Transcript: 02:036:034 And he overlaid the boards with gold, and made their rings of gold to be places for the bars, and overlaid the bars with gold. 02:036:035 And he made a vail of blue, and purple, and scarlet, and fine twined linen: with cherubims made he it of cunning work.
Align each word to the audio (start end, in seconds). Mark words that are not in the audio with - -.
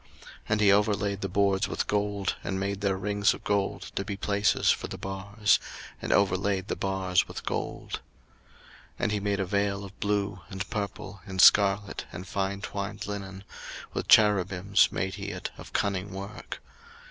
02:036:034 0.09 0.29
And 0.49 0.61
he 0.61 0.71
overlaid 0.71 1.21
the 1.21 1.29
boards 1.29 1.67
with 1.67 1.85
gold, 1.85 2.35
and 2.43 2.59
made 2.59 2.81
their 2.81 2.97
rings 2.97 3.35
of 3.35 3.43
gold 3.43 3.91
to 3.93 4.03
be 4.03 4.17
places 4.17 4.71
for 4.71 4.87
the 4.87 4.97
bars, 4.97 5.59
and 6.01 6.11
overlaid 6.11 6.69
the 6.69 6.75
bars 6.75 7.27
with 7.27 7.45
gold. 7.45 7.99
02:036:035 8.95 8.95
And 8.97 9.11
he 9.11 9.19
made 9.19 9.39
a 9.39 9.45
vail 9.45 9.85
of 9.85 9.99
blue, 9.99 10.39
and 10.49 10.67
purple, 10.71 11.21
and 11.27 11.39
scarlet, 11.39 12.05
and 12.11 12.27
fine 12.27 12.61
twined 12.61 13.05
linen: 13.05 13.43
with 13.93 14.07
cherubims 14.07 14.91
made 14.91 15.13
he 15.13 15.25
it 15.29 15.51
of 15.55 15.71
cunning 15.71 16.11
work. 16.11 16.61